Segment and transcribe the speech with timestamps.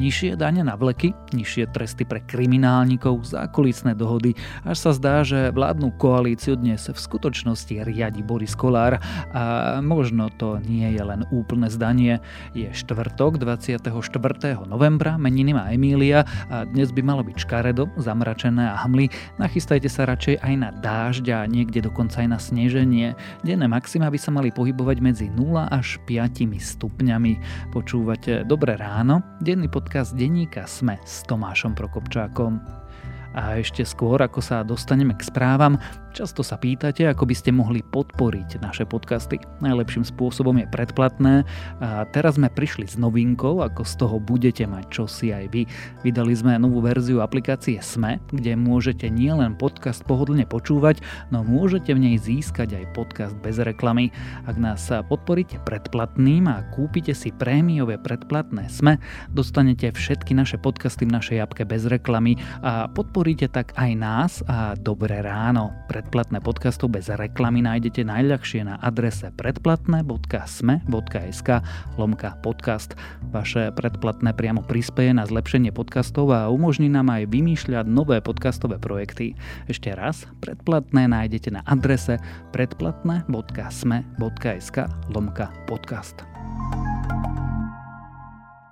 [0.00, 4.32] Nižšie dane na vleky, nižšie tresty pre kriminálnikov, zákulisné dohody,
[4.64, 8.96] až sa zdá, že vládnu koalíciu dnes v skutočnosti riadi Boris Kolár
[9.36, 12.16] a možno to nie je len úplné zdanie.
[12.56, 13.92] Je štvrtok 24.
[14.64, 19.12] novembra, meniny má Emília a dnes by malo byť škaredo, zamračené a hmly.
[19.36, 23.12] Nachystajte sa radšej aj na dážď a niekde dokonca aj na sneženie.
[23.44, 27.32] Denné maxima by sa mali pohybovať medzi 0 až 5 stupňami.
[27.68, 32.62] Počúvate Dobré ráno, denný podcast denníka Sme s Tomášom Prokopčákom.
[33.34, 37.80] A ešte skôr, ako sa dostaneme k správam, často sa pýtate, ako by ste mohli
[37.86, 39.38] podporiť naše podcasty.
[39.62, 41.46] Najlepším spôsobom je predplatné
[41.78, 45.62] a teraz sme prišli s novinkou, ako z toho budete mať čosi aj vy.
[46.02, 52.02] Vydali sme novú verziu aplikácie SME, kde môžete nielen podcast pohodlne počúvať, no môžete v
[52.10, 54.10] nej získať aj podcast bez reklamy.
[54.50, 58.98] Ak nás podporíte predplatným a kúpite si prémiové predplatné SME,
[59.30, 64.74] dostanete všetky naše podcasty v našej apke bez reklamy a podporíte tak aj nás a
[64.80, 65.70] Dobré ráno.
[66.00, 71.48] Predplatné podcastov bez reklamy nájdete najľahšie na adrese predplatné.sme.sk
[72.00, 72.96] lomka podcast.
[73.28, 79.36] Vaše predplatné priamo prispieje na zlepšenie podcastov a umožní nám aj vymýšľať nové podcastové projekty.
[79.68, 82.16] Ešte raz, predplatné nájdete na adrese
[82.56, 84.76] predplatné.sme.sk
[85.12, 86.24] lomka podcast.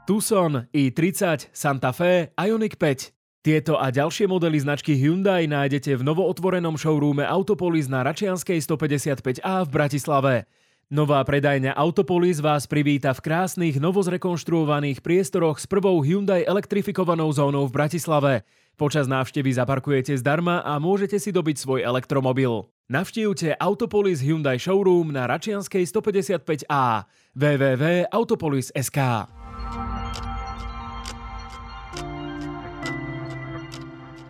[0.09, 3.18] Tucson, i30, Santa Fe, Ioniq 5.
[3.49, 9.69] Tieto a ďalšie modely značky Hyundai nájdete v novootvorenom showroome Autopolis na Račianskej 155A v
[9.73, 10.45] Bratislave.
[10.93, 17.73] Nová predajňa Autopolis vás privíta v krásnych, novozrekonštruovaných priestoroch s prvou Hyundai elektrifikovanou zónou v
[17.73, 18.45] Bratislave.
[18.77, 22.69] Počas návštevy zaparkujete zdarma a môžete si dobiť svoj elektromobil.
[22.93, 29.01] Navštívte Autopolis Hyundai Showroom na Račianskej 155A www.autopolis.sk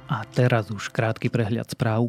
[0.08, 2.08] A teraz už krátky prehľad správ.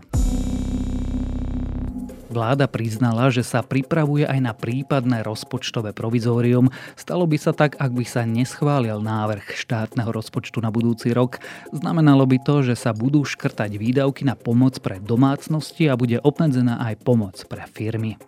[2.30, 6.70] Vláda priznala, že sa pripravuje aj na prípadné rozpočtové provizórium.
[6.94, 11.42] Stalo by sa tak, ak by sa neschválil návrh štátneho rozpočtu na budúci rok.
[11.74, 16.78] Znamenalo by to, že sa budú škrtať výdavky na pomoc pre domácnosti a bude obmedzená
[16.86, 18.22] aj pomoc pre firmy.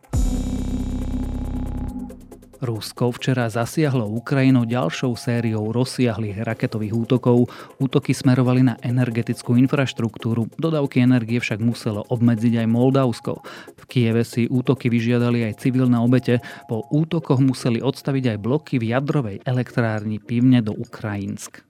[2.61, 7.49] Rusko včera zasiahlo Ukrajinu ďalšou sériou rozsiahlých raketových útokov.
[7.81, 13.41] Útoky smerovali na energetickú infraštruktúru, dodávky energie však muselo obmedziť aj Moldavsko.
[13.81, 16.38] V Kieve si útoky vyžiadali aj civilné obete,
[16.69, 21.66] po útokoch museli odstaviť aj bloky v jadrovej elektrárni pivne do Ukrajinsk.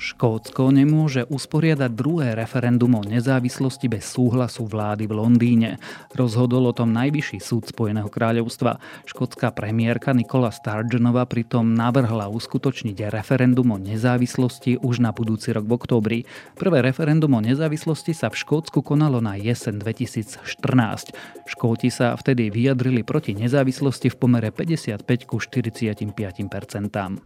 [0.00, 5.70] Škótsko nemôže usporiadať druhé referendum o nezávislosti bez súhlasu vlády v Londýne.
[6.16, 8.80] Rozhodol o tom najvyšší súd Spojeného kráľovstva.
[9.04, 15.76] Škótska premiérka Nikola Sturgeonova pritom navrhla uskutočniť referendum o nezávislosti už na budúci rok v
[15.76, 16.18] októbri.
[16.56, 21.12] Prvé referendum o nezávislosti sa v Škótsku konalo na jesen 2014.
[21.44, 26.08] Škóti sa vtedy vyjadrili proti nezávislosti v pomere 55 ku 45
[26.48, 27.20] percentám.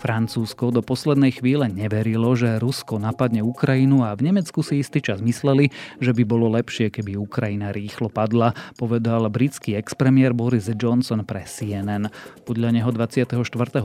[0.00, 5.20] Francúzsko do poslednej chvíle neverilo, že Rusko napadne Ukrajinu a v Nemecku si istý čas
[5.20, 5.68] mysleli,
[6.00, 12.08] že by bolo lepšie, keby Ukrajina rýchlo padla, povedal britský expremiér Boris Johnson pre CNN.
[12.48, 13.36] Podľa neho 24.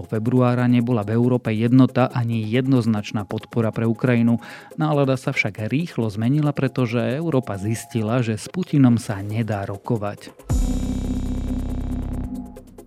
[0.08, 4.40] februára nebola v Európe jednota ani jednoznačná podpora pre Ukrajinu.
[4.80, 10.32] Nálada sa však rýchlo zmenila, pretože Európa zistila, že s Putinom sa nedá rokovať.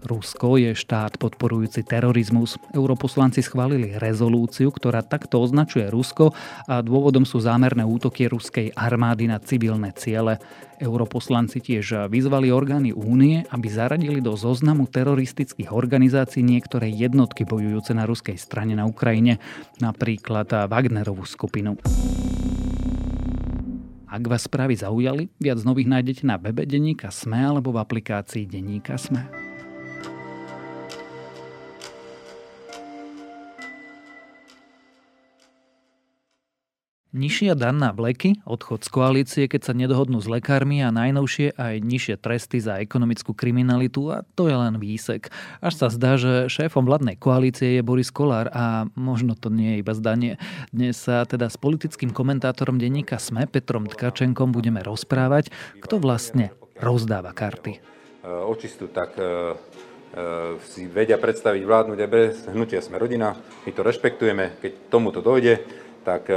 [0.09, 2.57] Rusko je štát podporujúci terorizmus.
[2.73, 6.33] Europoslanci schválili rezolúciu, ktorá takto označuje Rusko
[6.65, 10.41] a dôvodom sú zámerné útoky ruskej armády na civilné ciele.
[10.81, 18.09] Europoslanci tiež vyzvali orgány únie, aby zaradili do zoznamu teroristických organizácií niektoré jednotky bojujúce na
[18.09, 19.37] ruskej strane na Ukrajine,
[19.77, 21.77] napríklad Wagnerovú skupinu.
[24.09, 28.97] Ak vás správy zaujali, viac nových nájdete na webe Deníka Sme alebo v aplikácii Deníka
[28.97, 29.48] Sme.
[37.19, 41.83] Nižšia dan na vleky, odchod z koalície, keď sa nedohodnú s lekármi a najnovšie aj
[41.83, 45.27] nižšie tresty za ekonomickú kriminalitu a to je len výsek.
[45.59, 49.83] Až sa zdá, že šéfom vládnej koalície je Boris Kolár a možno to nie je
[49.83, 50.39] iba zdanie.
[50.71, 55.51] Dnes sa teda s politickým komentátorom denníka SME Petrom Tkačenkom budeme rozprávať,
[55.83, 57.83] kto vlastne rozdáva karty.
[58.23, 63.35] E, očistu tak e, e, si vedia predstaviť vládnuť aj bez hnutia Sme rodina.
[63.67, 64.63] My to rešpektujeme.
[64.63, 65.67] Keď tomuto dojde,
[66.07, 66.31] tak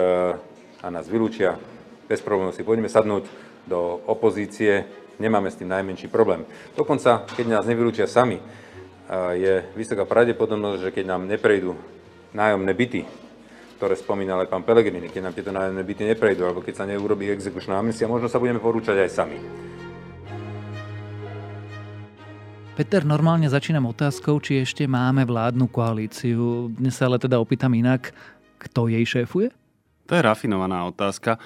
[0.81, 1.62] a nás vylúčia,
[2.10, 3.30] bez problémov si poďme sadnúť
[3.69, 4.83] do opozície,
[5.22, 6.42] nemáme s tým najmenší problém.
[6.74, 8.42] Dokonca, keď nás nevylúčia sami,
[9.38, 11.78] je vysoká pravdepodobnosť, že keď nám neprejdú
[12.33, 13.06] nájomné byty,
[13.78, 17.30] ktoré spomínal aj pán Pelegrini, keď nám tieto nájomné byty neprejdú, alebo keď sa neurobí
[17.30, 19.38] exekučná amnestia, možno sa budeme porúčať aj sami.
[22.74, 26.74] Peter, normálne začínam otázkou, či ešte máme vládnu koalíciu.
[26.74, 28.10] Dnes sa ale teda opýtam inak,
[28.57, 29.60] kto jej šéfuje?
[30.11, 31.39] To je rafinovaná otázka.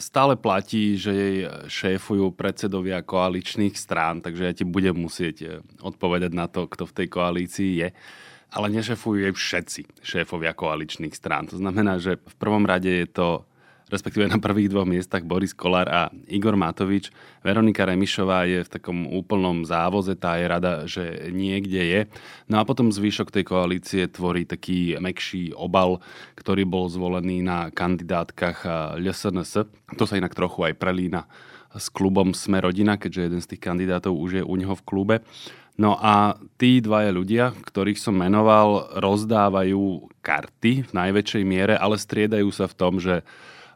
[0.00, 1.36] Stále platí, že jej
[1.68, 6.96] šéfujú predsedovia koaličných strán, takže ja ti budem musieť eh, odpovedať na to, kto v
[6.96, 7.90] tej koalícii je
[8.48, 11.44] ale nešefujú jej všetci šéfovia koaličných strán.
[11.52, 13.44] To znamená, že v prvom rade je to
[13.88, 17.12] respektíve na prvých dvoch miestach Boris Kolár a Igor Matovič.
[17.40, 22.00] Veronika Remišová je v takom úplnom závoze, tá je rada, že niekde je.
[22.48, 26.04] No a potom zvyšok tej koalície tvorí taký mekší obal,
[26.36, 28.64] ktorý bol zvolený na kandidátkach
[29.00, 29.68] LSNS.
[29.96, 31.24] To sa inak trochu aj prelína
[31.72, 35.16] s klubom Sme rodina, keďže jeden z tých kandidátov už je u neho v klube.
[35.78, 42.50] No a tí dvaja ľudia, ktorých som menoval, rozdávajú karty v najväčšej miere, ale striedajú
[42.50, 43.22] sa v tom, že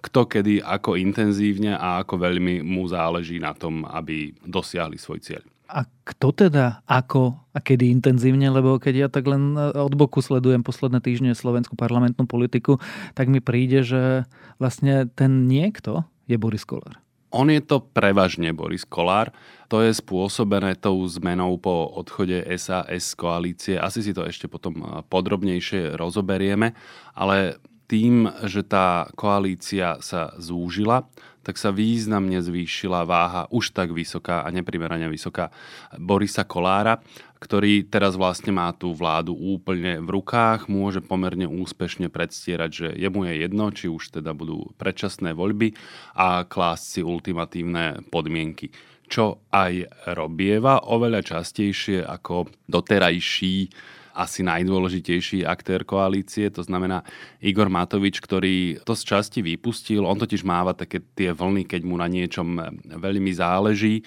[0.02, 5.42] kto kedy, ako intenzívne a ako veľmi mu záleží na tom, aby dosiahli svoj cieľ.
[5.72, 10.60] A kto teda, ako a kedy intenzívne, lebo keď ja tak len od boku sledujem
[10.60, 12.76] posledné týždne slovenskú parlamentnú politiku,
[13.16, 14.28] tak mi príde, že
[14.60, 17.00] vlastne ten niekto je Boris Kolár.
[17.32, 19.32] On je to prevažne Boris Kolár.
[19.72, 23.80] To je spôsobené tou zmenou po odchode SAS z koalície.
[23.80, 24.76] Asi si to ešte potom
[25.08, 26.76] podrobnejšie rozoberieme,
[27.16, 27.56] ale
[27.92, 31.04] tým, že tá koalícia sa zúžila,
[31.44, 35.52] tak sa významne zvýšila váha už tak vysoká a neprimerane vysoká
[36.00, 37.04] Borisa Kolára,
[37.36, 43.28] ktorý teraz vlastne má tú vládu úplne v rukách, môže pomerne úspešne predstierať, že jemu
[43.28, 45.74] je jedno, či už teda budú predčasné voľby
[46.16, 48.72] a klásť si ultimatívne podmienky.
[49.10, 53.68] Čo aj robieva oveľa častejšie ako doterajší
[54.12, 57.04] asi najdôležitejší aktér koalície, to znamená
[57.40, 60.04] Igor Matovič, ktorý to z časti vypustil.
[60.04, 64.04] On totiž máva také tie vlny, keď mu na niečom veľmi záleží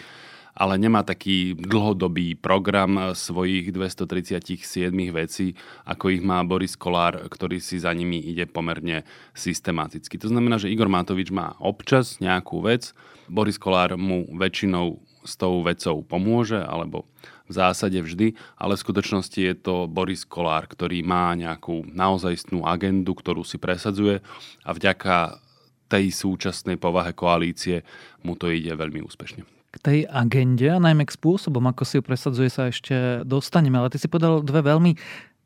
[0.55, 4.63] ale nemá taký dlhodobý program svojich 237
[5.11, 5.51] vecí,
[5.83, 9.03] ako ich má Boris Kolár, ktorý si za nimi ide pomerne
[9.35, 10.15] systematicky.
[10.23, 12.95] To znamená, že Igor Matovič má občas nejakú vec,
[13.27, 17.03] Boris Kolár mu väčšinou s tou vecou pomôže, alebo
[17.45, 23.13] v zásade vždy, ale v skutočnosti je to Boris Kolár, ktorý má nejakú naozajstnú agendu,
[23.13, 24.25] ktorú si presadzuje
[24.65, 25.37] a vďaka
[25.85, 27.85] tej súčasnej povahe koalície
[28.25, 29.45] mu to ide veľmi úspešne.
[29.45, 33.77] K tej agende a najmä k spôsobom, ako si ju presadzuje, sa ešte dostaneme.
[33.77, 34.95] Ale ty si povedal dve veľmi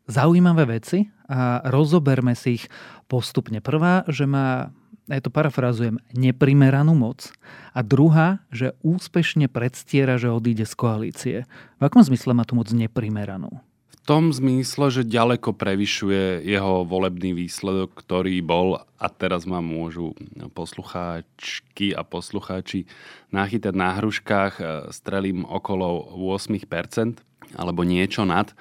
[0.05, 2.65] zaujímavé veci a rozoberme si ich
[3.09, 3.59] postupne.
[3.59, 4.69] Prvá, že má
[5.17, 7.33] ja to parafrazujem, neprimeranú moc
[7.73, 11.37] a druhá, že úspešne predstiera, že odíde z koalície.
[11.77, 13.49] V akom zmysle má tú moc neprimeranú?
[13.89, 20.17] V tom zmysle, že ďaleko prevyšuje jeho volebný výsledok, ktorý bol, a teraz ma môžu
[20.57, 22.89] poslucháčky a poslucháči
[23.29, 27.21] nachytať na hruškách, e, strelím okolo 8%
[27.53, 28.53] alebo niečo nad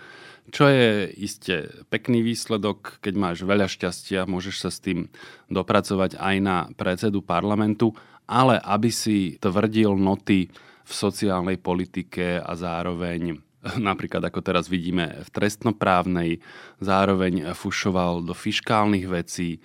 [0.49, 5.09] čo je iste pekný výsledok, keď máš veľa šťastia, môžeš sa s tým
[5.53, 7.93] dopracovať aj na predsedu parlamentu,
[8.29, 10.49] ale aby si tvrdil noty
[10.89, 13.41] v sociálnej politike a zároveň
[13.89, 16.41] napríklad ako teraz vidíme v trestnoprávnej,
[16.81, 19.61] zároveň fušoval do fiškálnych vecí,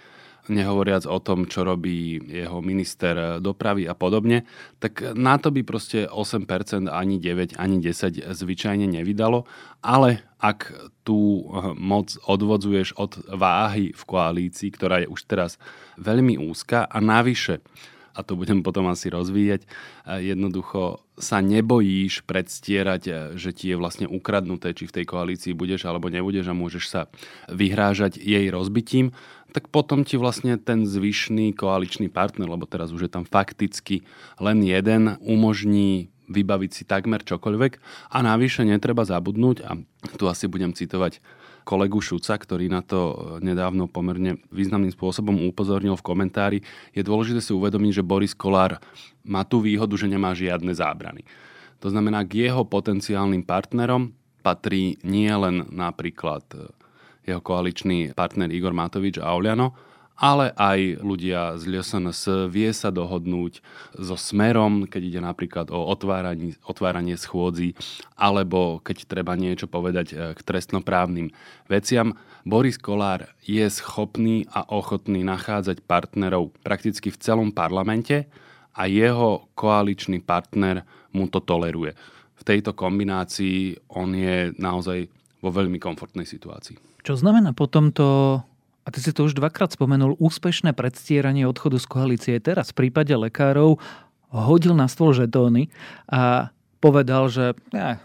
[0.51, 4.43] nehovoriac o tom, čo robí jeho minister dopravy a podobne,
[4.83, 9.47] tak na to by proste 8%, ani 9, ani 10 zvyčajne nevydalo,
[9.79, 10.73] ale ak
[11.07, 11.47] tú
[11.79, 15.55] moc odvodzuješ od váhy v koalícii, ktorá je už teraz
[15.95, 17.63] veľmi úzka a navyše
[18.13, 19.65] a to budem potom asi rozvíjať,
[20.05, 26.13] jednoducho sa nebojíš predstierať, že ti je vlastne ukradnuté, či v tej koalícii budeš alebo
[26.13, 27.01] nebudeš a môžeš sa
[27.49, 29.17] vyhrážať jej rozbitím,
[29.53, 34.01] tak potom ti vlastne ten zvyšný koaličný partner, lebo teraz už je tam fakticky
[34.41, 37.71] len jeden, umožní vybaviť si takmer čokoľvek
[38.09, 39.77] a navyše netreba zabudnúť, a
[40.17, 41.21] tu asi budem citovať
[41.63, 46.57] kolegu Šuca, ktorý na to nedávno pomerne významným spôsobom upozornil v komentári,
[46.91, 48.83] je dôležité si uvedomiť, že Boris Kolár
[49.23, 51.23] má tú výhodu, že nemá žiadne zábrany.
[51.79, 54.11] To znamená, k jeho potenciálnym partnerom
[54.43, 56.43] patrí nie len napríklad
[57.23, 59.75] jeho koaličný partner Igor Matovič a Oliano,
[60.13, 63.65] ale aj ľudia z LSNS vie sa dohodnúť
[63.97, 67.73] so smerom, keď ide napríklad o otváranie, otváranie schôdzi,
[68.13, 71.33] alebo keď treba niečo povedať e, k trestnoprávnym
[71.65, 72.13] veciam.
[72.45, 78.29] Boris Kolár je schopný a ochotný nachádzať partnerov prakticky v celom parlamente
[78.77, 81.97] a jeho koaličný partner mu to toleruje.
[82.37, 85.09] V tejto kombinácii on je naozaj
[85.41, 86.92] vo veľmi komfortnej situácii.
[87.03, 88.39] Čo znamená potom to,
[88.83, 92.35] a ty si to už dvakrát spomenul, úspešné predstieranie odchodu z koalície.
[92.39, 93.75] Teraz v prípade lekárov
[94.31, 95.67] hodil na stôl žetóny
[96.07, 97.99] a povedal, že ja,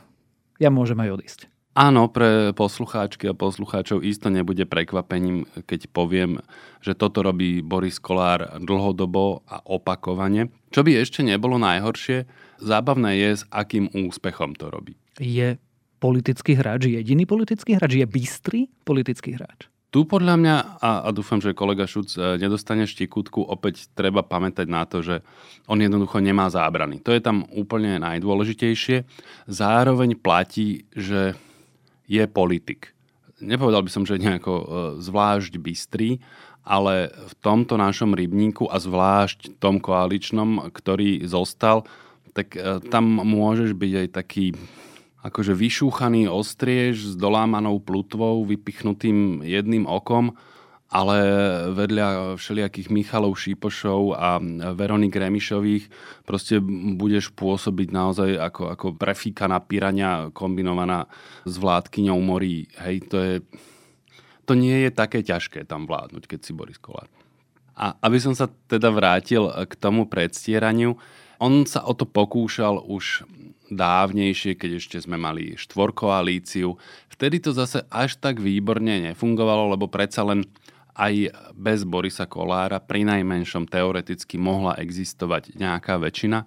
[0.59, 1.41] ja môžem aj odísť.
[1.79, 6.43] Áno, pre poslucháčky a poslucháčov isto nebude prekvapením, keď poviem,
[6.83, 10.51] že toto robí Boris Kolár dlhodobo a opakovane.
[10.75, 12.27] Čo by ešte nebolo najhoršie,
[12.59, 14.99] zábavné je, s akým úspechom to robí.
[15.23, 15.63] Je
[15.99, 17.99] politický hráč jediný politický hráč?
[17.99, 19.69] Je bystrý politický hráč?
[19.89, 24.69] Tu podľa mňa, a, a dúfam, že kolega Šuc e, nedostane štikutku, opäť treba pamätať
[24.69, 25.25] na to, že
[25.65, 27.01] on jednoducho nemá zábrany.
[27.09, 29.09] To je tam úplne najdôležitejšie.
[29.49, 31.33] Zároveň platí, že
[32.05, 32.93] je politik.
[33.41, 34.65] Nepovedal by som, že nejako e,
[35.01, 36.21] zvlášť bystrý,
[36.69, 41.89] ale v tomto našom rybníku a zvlášť tom koaličnom, ktorý zostal,
[42.37, 44.53] tak e, tam môžeš byť aj taký
[45.23, 50.39] akože vyšúchaný ostriež s dolámanou plutvou, vypichnutým jedným okom
[50.89, 51.19] ale
[51.77, 54.41] vedľa všelijakých Michalov Šípošov a
[54.73, 55.85] Veronik Remišových
[56.25, 56.65] proste
[56.97, 61.05] budeš pôsobiť naozaj ako, ako prefíkaná pirania kombinovaná
[61.45, 62.73] s vládkyňou morí.
[62.81, 63.35] Hej, to je...
[64.49, 67.05] To nie je také ťažké tam vládnuť, keď si Boris Kolár.
[67.77, 70.97] A aby som sa teda vrátil k tomu predstieraniu,
[71.37, 73.29] on sa o to pokúšal už
[73.69, 76.75] dávnejšie, keď ešte sme mali štvorkoalíciu.
[77.13, 80.45] Vtedy to zase až tak výborne nefungovalo, lebo predsa len
[80.99, 86.43] aj bez Borisa Kolára pri najmenšom teoreticky mohla existovať nejaká väčšina,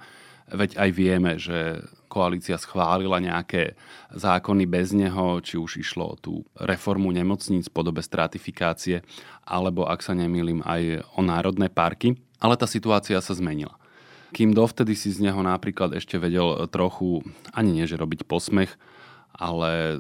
[0.52, 1.80] veď aj vieme, že
[2.12, 3.80] koalícia schválila nejaké
[4.12, 9.00] zákony bez neho, či už išlo o tú reformu nemocníc v podobe stratifikácie,
[9.48, 12.20] alebo ak sa nemýlim aj o národné parky.
[12.44, 13.81] Ale tá situácia sa zmenila.
[14.32, 17.20] Kým dovtedy si z neho napríklad ešte vedel trochu,
[17.52, 18.76] ani nie že robiť posmech,
[19.36, 20.00] ale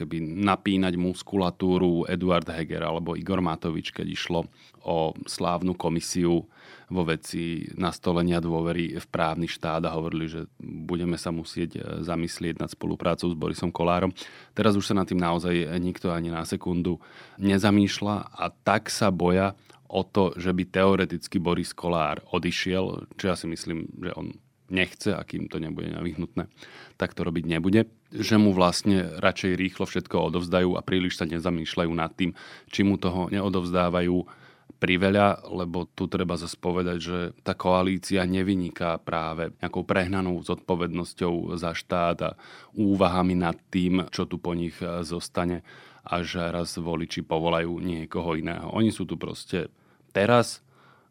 [0.00, 4.40] keby napínať muskulatúru Eduard Heger alebo Igor Matovič, keď išlo
[4.80, 6.48] o slávnu komisiu
[6.88, 12.58] vo veci nastolenia dôvery v právny štát a hovorili, že budeme sa musieť e, zamyslieť
[12.58, 14.10] nad spoluprácou s Borisom Kolárom.
[14.56, 16.98] Teraz už sa nad tým naozaj nikto ani na sekundu
[17.38, 19.54] nezamýšľa a tak sa boja
[19.90, 24.38] o to, že by teoreticky Boris Kolár odišiel, čo ja si myslím, že on
[24.70, 26.46] nechce a kým to nebude nevyhnutné,
[26.94, 27.90] tak to robiť nebude.
[28.14, 32.38] Že mu vlastne radšej rýchlo všetko odovzdajú a príliš sa nezamýšľajú nad tým,
[32.70, 34.38] či mu toho neodovzdávajú
[34.80, 41.74] priveľa, lebo tu treba zase povedať, že tá koalícia nevyniká práve nejakou prehnanou zodpovednosťou za
[41.74, 42.30] štát a
[42.78, 45.66] úvahami nad tým, čo tu po nich zostane,
[46.06, 48.72] až raz voliči povolajú niekoho iného.
[48.72, 49.68] Oni sú tu proste
[50.10, 50.60] teraz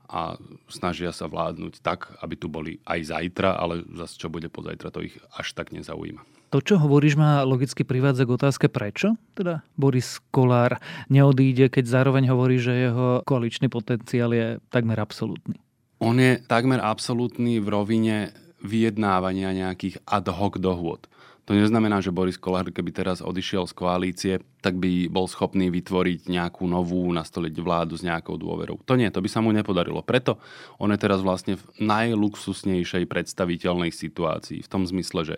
[0.09, 4.89] a snažia sa vládnuť tak, aby tu boli aj zajtra, ale zase čo bude pozajtra,
[4.89, 6.25] to ich až tak nezaujíma.
[6.49, 12.25] To, čo hovoríš, ma logicky privádza k otázke, prečo teda Boris Kolár neodíde, keď zároveň
[12.33, 15.61] hovorí, že jeho koaličný potenciál je takmer absolútny.
[16.01, 18.33] On je takmer absolútny v rovine
[18.65, 21.05] vyjednávania nejakých ad hoc dohôd.
[21.49, 26.29] To neznamená, že Boris Kolár, keby teraz odišiel z koalície, tak by bol schopný vytvoriť
[26.29, 28.77] nejakú novú, nastoliť vládu s nejakou dôverou.
[28.85, 30.05] To nie, to by sa mu nepodarilo.
[30.05, 30.37] Preto
[30.77, 34.61] on je teraz vlastne v najluxusnejšej predstaviteľnej situácii.
[34.61, 35.35] V tom zmysle, že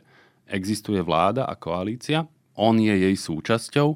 [0.52, 2.28] existuje vláda a koalícia,
[2.60, 3.96] on je jej súčasťou,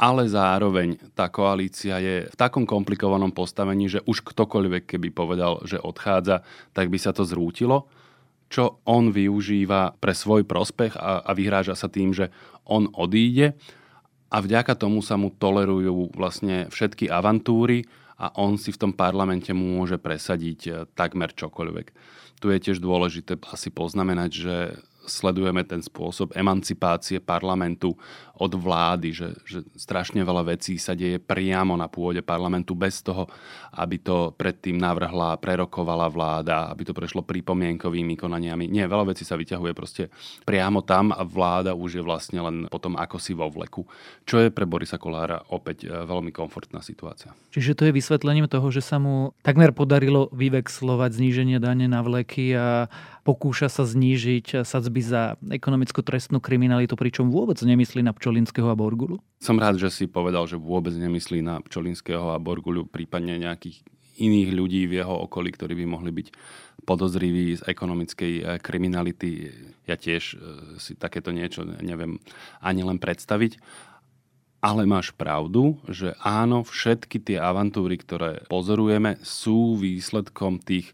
[0.00, 5.76] ale zároveň tá koalícia je v takom komplikovanom postavení, že už ktokoľvek keby povedal, že
[5.76, 6.40] odchádza,
[6.72, 7.84] tak by sa to zrútilo
[8.50, 12.34] čo on využíva pre svoj prospech a, a vyhráža sa tým, že
[12.66, 13.54] on odíde
[14.30, 17.86] a vďaka tomu sa mu tolerujú vlastne všetky avantúry
[18.20, 21.86] a on si v tom parlamente môže presadiť eh, takmer čokoľvek.
[22.40, 24.56] Tu je tiež dôležité asi poznamenať, že
[25.06, 27.96] sledujeme ten spôsob emancipácie parlamentu
[28.40, 33.28] od vlády, že, že strašne veľa vecí sa deje priamo na pôde parlamentu bez toho,
[33.76, 38.64] aby to predtým navrhla, prerokovala vláda, aby to prešlo pripomienkovými konaniami.
[38.72, 40.08] Nie, veľa vecí sa vyťahuje proste
[40.48, 43.84] priamo tam a vláda už je vlastne len potom ako si vo vleku.
[44.24, 47.36] Čo je pre Borisa Kolára opäť e, veľmi komfortná situácia.
[47.52, 52.56] Čiže to je vysvetlením toho, že sa mu takmer podarilo vyvexlovať zníženie dane na vleky
[52.56, 52.88] a
[53.22, 59.20] pokúša sa znížiť sadzby za ekonomickú trestnú kriminalitu, pričom vôbec nemyslí na Pčolinského a Borgulu?
[59.40, 63.84] Som rád, že si povedal, že vôbec nemyslí na Pčolinského a Borgulu, prípadne nejakých
[64.20, 66.28] iných ľudí v jeho okolí, ktorí by mohli byť
[66.84, 69.48] podozriví z ekonomickej eh, kriminality.
[69.88, 70.38] Ja tiež eh,
[70.76, 72.20] si takéto niečo neviem
[72.60, 73.58] ani len predstaviť.
[74.60, 80.92] Ale máš pravdu, že áno, všetky tie avantúry, ktoré pozorujeme, sú výsledkom tých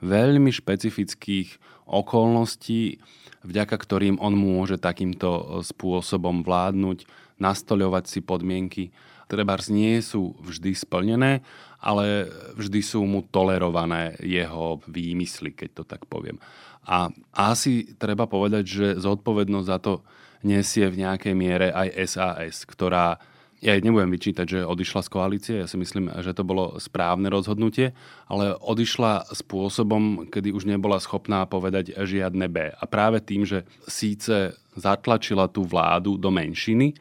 [0.00, 2.98] veľmi špecifických okolností,
[3.46, 7.06] vďaka ktorým on môže takýmto spôsobom vládnuť
[7.38, 8.84] nastoľovať si podmienky.
[9.26, 11.42] Trebárs nie sú vždy splnené,
[11.82, 16.38] ale vždy sú mu tolerované jeho výmysly, keď to tak poviem.
[16.86, 20.06] A asi treba povedať, že zodpovednosť za to
[20.46, 23.18] nesie v nejakej miere aj SAS, ktorá
[23.64, 27.32] ja jej nebudem vyčítať, že odišla z koalície, ja si myslím, že to bolo správne
[27.32, 27.96] rozhodnutie,
[28.28, 32.68] ale odišla spôsobom, kedy už nebola schopná povedať žiadne B.
[32.68, 36.92] A práve tým, že síce zatlačila tú vládu do menšiny,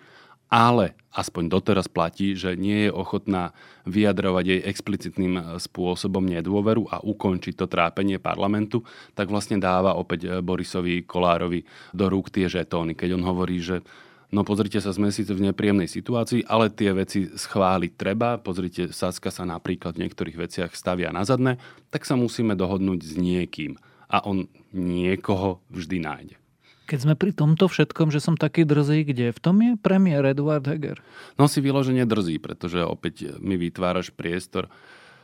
[0.47, 3.51] ale aspoň doteraz platí, že nie je ochotná
[3.83, 11.03] vyjadrovať jej explicitným spôsobom nedôveru a ukončiť to trápenie parlamentu, tak vlastne dáva opäť Borisovi
[11.03, 13.83] Kolárovi do rúk tie žetóny, keď on hovorí, že
[14.35, 18.35] No pozrite sa, sme síce v nepríjemnej situácii, ale tie veci schváliť treba.
[18.35, 21.55] Pozrite, Saska sa napríklad v niektorých veciach stavia na zadne,
[21.87, 23.79] tak sa musíme dohodnúť s niekým.
[24.11, 26.35] A on niekoho vždy nájde.
[26.85, 30.67] Keď sme pri tomto všetkom, že som taký drzý, kde v tom je premiér Eduard
[30.67, 30.99] Heger?
[31.39, 34.67] No si vyložene drzý, pretože opäť mi vytváraš priestor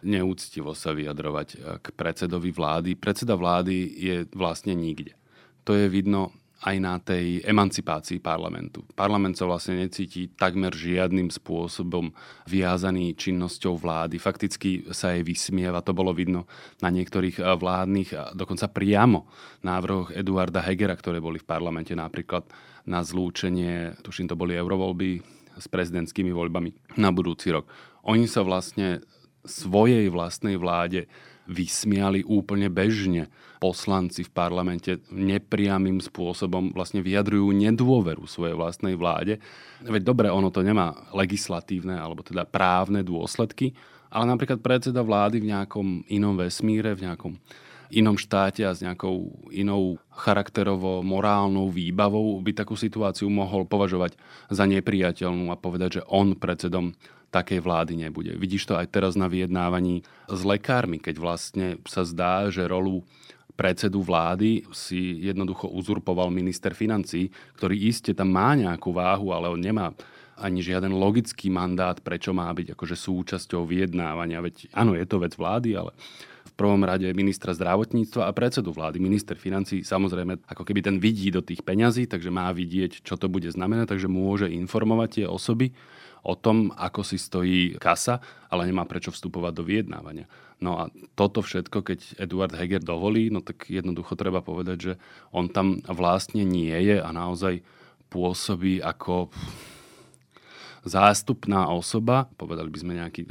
[0.01, 1.48] neúctivo sa vyjadrovať
[1.84, 2.96] k predsedovi vlády.
[2.96, 5.13] Predseda vlády je vlastne nikde.
[5.68, 8.86] To je vidno aj na tej emancipácii parlamentu.
[8.94, 12.13] Parlament sa vlastne necíti takmer žiadnym spôsobom
[12.46, 14.22] viazaný činnosťou vlády.
[14.22, 16.46] Fakticky sa jej vysmieva, to bolo vidno
[16.86, 19.25] na niektorých eh, vládnych, dokonca priamo
[19.65, 22.46] návrhoch Eduarda Hegera, ktoré boli v parlamente napríklad
[22.86, 25.22] na zlúčenie, tuším to boli eurovoľby
[25.58, 27.70] s prezidentskými voľbami na budúci rok.
[28.06, 29.01] Oni sa vlastne
[29.46, 31.10] svojej vlastnej vláde
[31.50, 33.30] vysmiali úplne bežne.
[33.62, 39.38] Poslanci v parlamente nepriamým spôsobom vlastne vyjadrujú nedôveru svojej vlastnej vláde.
[39.86, 43.74] Veď dobre, ono to nemá legislatívne alebo teda právne dôsledky,
[44.12, 47.34] ale napríklad predseda vlády v nejakom inom vesmíre, v nejakom
[47.92, 54.16] inom štáte a s nejakou inou charakterovo-morálnou výbavou by takú situáciu mohol považovať
[54.48, 56.96] za nepriateľnú a povedať, že on predsedom
[57.31, 58.35] takej vlády nebude.
[58.35, 63.07] Vidíš to aj teraz na vyjednávaní s lekármi, keď vlastne sa zdá, že rolu
[63.55, 69.59] predsedu vlády si jednoducho uzurpoval minister financí, ktorý iste tam má nejakú váhu, ale on
[69.59, 69.96] nemá
[70.41, 74.41] ani žiaden logický mandát, prečo má byť akože súčasťou vyjednávania.
[74.41, 75.94] Veď áno, je to vec vlády, ale
[76.62, 79.02] prvom rade ministra zdravotníctva a predsedu vlády.
[79.02, 83.26] Minister financí samozrejme ako keby ten vidí do tých peňazí, takže má vidieť, čo to
[83.26, 85.74] bude znamenať, takže môže informovať tie osoby
[86.22, 88.22] o tom, ako si stojí kasa,
[88.54, 90.30] ale nemá prečo vstupovať do vyjednávania.
[90.62, 94.94] No a toto všetko, keď Eduard Heger dovolí, no tak jednoducho treba povedať, že
[95.34, 97.66] on tam vlastne nie je a naozaj
[98.14, 99.34] pôsobí ako
[100.86, 103.26] zástupná osoba, povedali by sme nejaký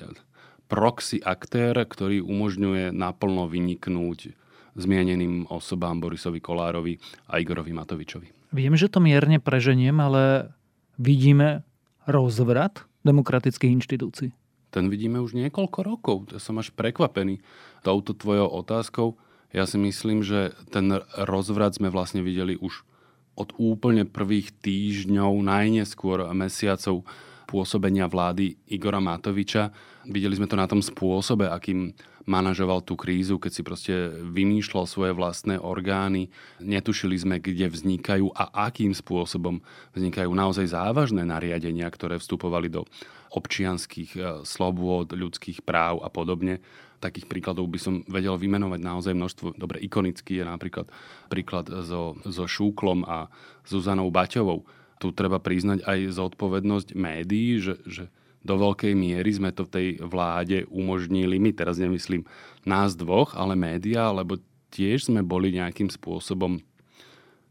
[0.70, 4.38] proxy aktér, ktorý umožňuje naplno vyniknúť
[4.78, 8.54] zmieneným osobám Borisovi Kolárovi a Igorovi Matovičovi.
[8.54, 10.54] Viem, že to mierne preženiem, ale
[10.94, 11.66] vidíme
[12.06, 14.30] rozvrat demokratických inštitúcií?
[14.70, 16.16] Ten vidíme už niekoľko rokov.
[16.30, 17.42] To som až prekvapený
[17.82, 19.18] touto tvojou otázkou.
[19.50, 22.86] Ja si myslím, že ten rozvrat sme vlastne videli už
[23.34, 27.02] od úplne prvých týždňov, najneskôr mesiacov
[27.50, 29.74] pôsobenia vlády Igora Matoviča.
[30.06, 31.90] Videli sme to na tom spôsobe, akým
[32.30, 33.94] manažoval tú krízu, keď si proste
[34.30, 36.30] vymýšľal svoje vlastné orgány.
[36.62, 39.58] Netušili sme, kde vznikajú a akým spôsobom
[39.98, 42.86] vznikajú naozaj závažné nariadenia, ktoré vstupovali do
[43.34, 46.62] občianských e, slobôd, ľudských práv a podobne.
[47.02, 49.46] Takých príkladov by som vedel vymenovať naozaj množstvo.
[49.56, 50.86] Dobre, ikonický je napríklad
[51.32, 53.26] príklad so, so Šúklom a
[53.64, 54.68] Zuzanou Baťovou
[55.00, 58.12] tu treba priznať aj zodpovednosť médií, že, že
[58.44, 62.28] do veľkej miery sme to v tej vláde umožnili, my teraz nemyslím
[62.68, 64.36] nás dvoch, ale médiá, lebo
[64.72, 66.60] tiež sme boli nejakým spôsobom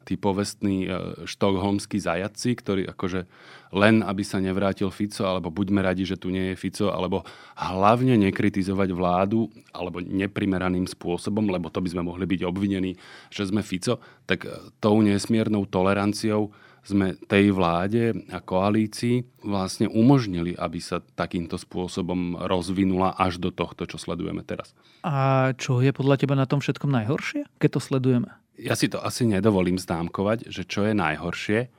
[0.10, 0.90] tí povestní e,
[1.30, 3.30] štokholmskí zajatci, ktorí akože
[3.78, 7.22] len aby sa nevrátil Fico, alebo buďme radi, že tu nie je Fico, alebo
[7.54, 12.98] hlavne nekritizovať vládu, alebo neprimeraným spôsobom, lebo to by sme mohli byť obvinení,
[13.30, 16.50] že sme Fico, tak e, tou nesmiernou toleranciou
[16.90, 23.86] sme tej vláde a koalícii vlastne umožnili, aby sa takýmto spôsobom rozvinula až do tohto,
[23.86, 24.74] čo sledujeme teraz.
[25.06, 28.30] A čo je podľa teba na tom všetkom najhoršie, keď to sledujeme?
[28.60, 31.72] Ja si to asi nedovolím známkovať, že čo je najhoršie,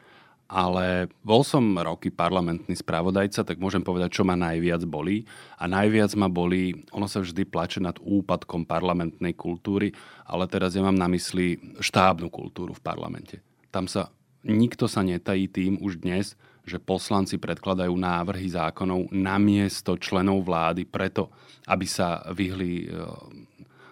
[0.50, 5.22] ale bol som roky parlamentný spravodajca, tak môžem povedať, čo ma najviac bolí.
[5.62, 9.94] A najviac ma bolí, ono sa vždy plače nad úpadkom parlamentnej kultúry,
[10.26, 13.38] ale teraz ja mám na mysli štábnu kultúru v parlamente.
[13.70, 14.10] Tam sa
[14.44, 20.84] nikto sa netají tým už dnes, že poslanci predkladajú návrhy zákonov na miesto členov vlády
[20.86, 21.32] preto,
[21.66, 23.00] aby sa vyhli e,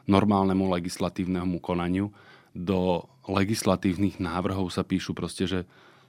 [0.06, 2.12] normálnemu legislatívnemu konaniu.
[2.52, 5.61] Do legislatívnych návrhov sa píšu proste, že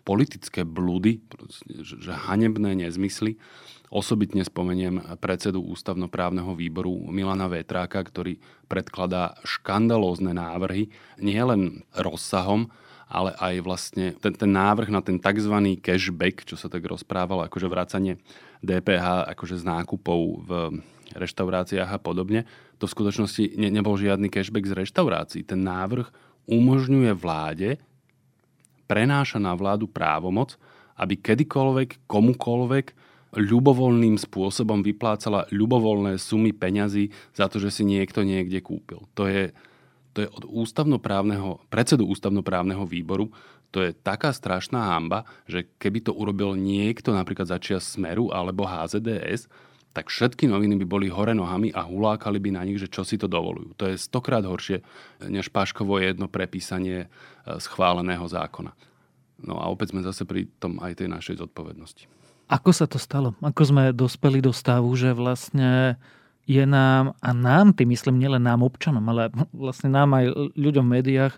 [0.07, 1.19] politické blúdy,
[1.83, 3.35] že hanebné nezmysly.
[3.89, 8.37] Osobitne spomeniem predsedu ústavnoprávneho výboru Milana Vetráka, ktorý
[8.69, 12.69] predkladá škandalózne návrhy, nielen rozsahom,
[13.09, 15.81] ale aj vlastne ten, ten návrh na ten tzv.
[15.81, 18.21] cashback, čo sa tak rozprávalo, akože vracanie
[18.61, 20.49] DPH akože z nákupov v
[21.17, 22.45] reštauráciách a podobne,
[22.77, 25.41] to v skutočnosti ne, nebol žiadny cashback z reštaurácií.
[25.41, 26.05] Ten návrh
[26.45, 27.81] umožňuje vláde,
[28.85, 30.57] prenáša na vládu právomoc,
[30.97, 32.85] aby kedykoľvek, komukoľvek
[33.37, 39.05] ľubovoľným spôsobom vyplácala ľubovoľné sumy peňazí za to, že si niekto niekde kúpil.
[39.13, 39.53] To je,
[40.13, 43.29] to je od ústavnoprávneho, predsedu ústavnoprávneho výboru,
[43.69, 49.45] to je taká strašná hamba, že keby to urobil niekto napríklad začias Smeru alebo HZDS,
[49.93, 53.17] tak všetky noviny by boli hore nohami a hulákali by na nich, že čo si
[53.17, 53.73] to dovolujú.
[53.77, 54.85] To je stokrát horšie,
[55.25, 57.07] než Paškovo jedno prepísanie e,
[57.57, 58.73] schváleného zákona.
[59.45, 62.05] No a opäť sme zase pri tom aj tej našej zodpovednosti.
[62.49, 63.37] Ako sa to stalo?
[63.45, 66.01] Ako sme dospeli do stavu, že vlastne
[66.49, 70.93] je nám, a nám, tým myslím nielen nám občanom, ale vlastne nám aj ľuďom v
[70.97, 71.33] médiách,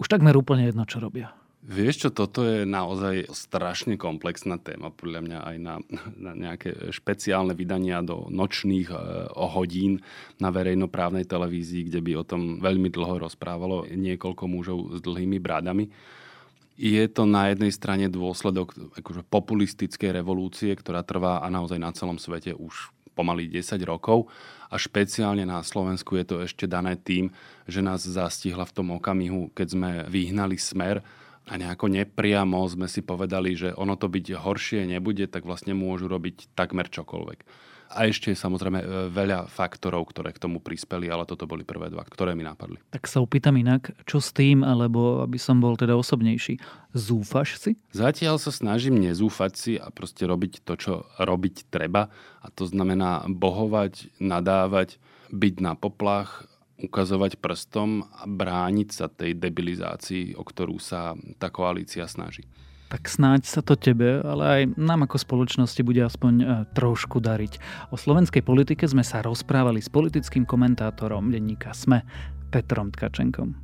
[0.00, 1.36] už takmer úplne jedno, čo robia.
[1.60, 5.74] Vieš čo, toto je naozaj strašne komplexná téma, podľa mňa aj na,
[6.16, 8.96] na nejaké špeciálne vydania do nočných e,
[9.28, 10.00] hodín
[10.40, 15.92] na verejnoprávnej televízii, kde by o tom veľmi dlho rozprávalo niekoľko mužov s dlhými brádami
[16.80, 22.16] je to na jednej strane dôsledok akože populistickej revolúcie, ktorá trvá a naozaj na celom
[22.16, 22.88] svete už
[23.20, 24.32] pomaly 10 rokov
[24.72, 27.28] a špeciálne na Slovensku je to ešte dané tým,
[27.68, 31.04] že nás zastihla v tom okamihu, keď sme vyhnali smer
[31.44, 36.08] a nejako nepriamo sme si povedali, že ono to byť horšie nebude, tak vlastne môžu
[36.08, 37.68] robiť takmer čokoľvek.
[37.90, 42.06] A ešte samozrejme e, veľa faktorov, ktoré k tomu prispeli, ale toto boli prvé dva,
[42.06, 42.78] ktoré mi napadli.
[42.94, 46.62] Tak sa opýtam inak, čo s tým, alebo aby som bol teda osobnejší.
[46.94, 47.70] Zúfaš si?
[47.90, 52.14] Zatiaľ sa snažím nezúfať si a proste robiť to, čo robiť treba.
[52.40, 55.02] A to znamená bohovať, nadávať,
[55.34, 56.46] byť na poplach,
[56.78, 62.46] ukazovať prstom a brániť sa tej debilizácii, o ktorú sa tá koalícia snaží
[62.90, 67.62] tak snáď sa to tebe, ale aj nám ako spoločnosti bude aspoň e, trošku dariť.
[67.94, 72.02] O slovenskej politike sme sa rozprávali s politickým komentátorom denníka SME,
[72.50, 73.54] Petrom Tkačenkom.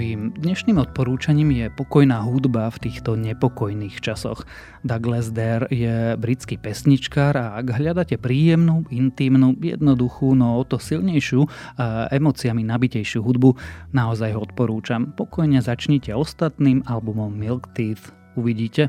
[0.00, 4.48] Mojím dnešným odporúčaním je pokojná hudba v týchto nepokojných časoch.
[4.80, 11.44] Douglas Dare je britský pesničkár a ak hľadáte príjemnú, intimnú, jednoduchú, no o to silnejšiu
[11.76, 13.60] a emóciami nabitejšiu hudbu,
[13.92, 15.12] naozaj ho odporúčam.
[15.12, 18.08] Pokojne začnite ostatným albumom Milk Teeth.
[18.40, 18.88] Uvidíte,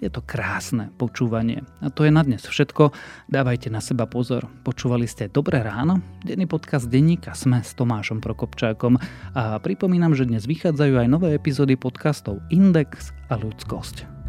[0.00, 1.62] je to krásne počúvanie.
[1.84, 2.90] A to je na dnes všetko.
[3.28, 4.48] Dávajte na seba pozor.
[4.64, 6.00] Počúvali ste Dobré ráno?
[6.24, 8.96] Denný podcast denníka Sme s Tomášom Prokopčákom.
[9.36, 14.19] A pripomínam, že dnes vychádzajú aj nové epizódy podcastov Index a Ľudskosť.